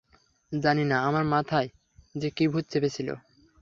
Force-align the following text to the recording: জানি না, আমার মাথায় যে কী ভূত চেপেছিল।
জানি 0.51 0.83
না, 0.83 0.97
আমার 1.01 1.25
মাথায় 1.25 1.69
যে 2.15 2.29
কী 2.29 2.45
ভূত 2.47 2.65
চেপেছিল। 2.69 3.09